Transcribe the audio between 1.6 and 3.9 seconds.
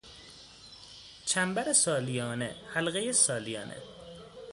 سالیانه، حلقهی سالیانه